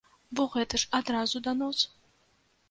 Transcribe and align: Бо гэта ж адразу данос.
Бо 0.37 0.45
гэта 0.55 0.79
ж 0.83 0.89
адразу 1.01 1.43
данос. 1.49 1.85